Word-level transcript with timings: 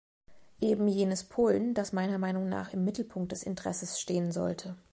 Eben 0.59 0.87
jenes 0.87 1.25
Polen, 1.25 1.75
das 1.75 1.93
meiner 1.93 2.17
Meinung 2.17 2.49
nach 2.49 2.73
im 2.73 2.83
Mittelpunkt 2.83 3.31
des 3.33 3.43
Interesses 3.43 3.99
stehen 3.99 4.31
sollte. 4.31 4.75